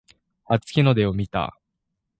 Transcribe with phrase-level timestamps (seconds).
[0.47, 1.59] 初日の出を見た